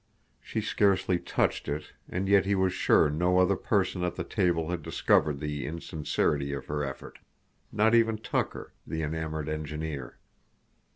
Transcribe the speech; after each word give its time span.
She 0.41 0.61
scarcely 0.61 1.19
touched 1.19 1.67
it, 1.67 1.93
and 2.09 2.27
yet 2.27 2.43
he 2.43 2.55
was 2.55 2.73
sure 2.73 3.07
no 3.07 3.37
other 3.37 3.55
person 3.55 4.03
at 4.03 4.15
the 4.15 4.23
table 4.23 4.71
had 4.71 4.81
discovered 4.81 5.39
the 5.39 5.67
insincerity 5.67 6.53
of 6.53 6.65
her 6.65 6.83
effort, 6.83 7.19
not 7.71 7.93
even 7.93 8.17
Tucker, 8.17 8.73
the 8.87 9.03
enamored 9.03 9.47
engineer. 9.47 10.17